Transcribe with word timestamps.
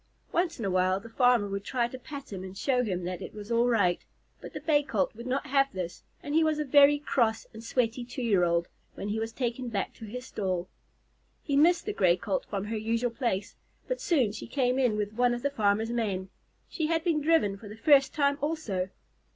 Once 0.31 0.57
in 0.57 0.65
a 0.65 0.71
while 0.71 0.99
the 0.99 1.07
farmer 1.09 1.47
would 1.47 1.63
try 1.63 1.87
to 1.87 1.99
pat 1.99 2.33
him 2.33 2.43
and 2.43 2.57
show 2.57 2.83
him 2.83 3.03
that 3.03 3.21
it 3.21 3.35
was 3.35 3.51
all 3.51 3.67
right, 3.67 4.03
but 4.39 4.51
the 4.51 4.59
Bay 4.59 4.81
Colt 4.81 5.13
would 5.13 5.27
not 5.27 5.45
have 5.45 5.71
this, 5.73 6.01
and 6.23 6.33
he 6.33 6.43
was 6.43 6.57
a 6.57 6.65
very 6.65 6.97
cross 6.97 7.45
and 7.53 7.63
sweaty 7.63 8.03
two 8.03 8.23
year 8.23 8.43
old 8.43 8.67
when 8.95 9.09
he 9.09 9.19
was 9.19 9.31
taken 9.31 9.69
back 9.69 9.93
to 9.93 10.05
his 10.05 10.25
stall. 10.25 10.67
He 11.43 11.55
missed 11.55 11.85
the 11.85 11.93
Gray 11.93 12.17
Colt 12.17 12.47
from 12.49 12.63
her 12.65 12.77
usual 12.77 13.11
place, 13.11 13.55
but 13.87 14.01
soon 14.01 14.31
she 14.31 14.47
came 14.47 14.79
in 14.79 14.95
with 14.97 15.13
one 15.13 15.35
of 15.35 15.43
the 15.43 15.51
farmer's 15.51 15.91
men. 15.91 16.29
She 16.67 16.87
had 16.87 17.03
been 17.03 17.21
driven 17.21 17.55
for 17.55 17.67
the 17.67 17.77
first 17.77 18.11
time 18.11 18.39
also. 18.41 18.89